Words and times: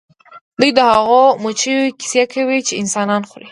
دوی 0.59 0.71
د 0.77 0.79
هغو 0.93 1.21
مچیو 1.43 1.95
کیسې 1.99 2.23
کوي 2.33 2.59
چې 2.67 2.73
انسانان 2.81 3.21
خوري 3.29 3.49